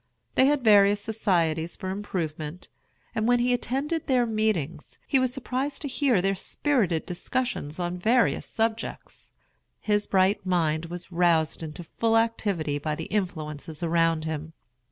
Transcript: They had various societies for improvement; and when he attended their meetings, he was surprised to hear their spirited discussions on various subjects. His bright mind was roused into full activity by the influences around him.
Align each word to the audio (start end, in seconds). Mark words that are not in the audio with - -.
They 0.33 0.47
had 0.47 0.63
various 0.63 0.99
societies 0.99 1.75
for 1.77 1.91
improvement; 1.91 2.69
and 3.13 3.27
when 3.27 3.37
he 3.37 3.53
attended 3.53 4.07
their 4.07 4.25
meetings, 4.25 4.97
he 5.05 5.19
was 5.19 5.31
surprised 5.31 5.83
to 5.83 5.87
hear 5.87 6.23
their 6.23 6.33
spirited 6.33 7.05
discussions 7.05 7.77
on 7.77 7.99
various 7.99 8.47
subjects. 8.47 9.31
His 9.79 10.07
bright 10.07 10.43
mind 10.43 10.85
was 10.87 11.11
roused 11.11 11.61
into 11.61 11.83
full 11.83 12.17
activity 12.17 12.79
by 12.79 12.95
the 12.95 13.03
influences 13.13 13.83
around 13.83 14.25
him. 14.25 14.53